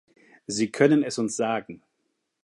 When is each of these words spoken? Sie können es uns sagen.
Sie 0.47 0.71
können 0.71 1.03
es 1.03 1.19
uns 1.19 1.35
sagen. 1.35 1.83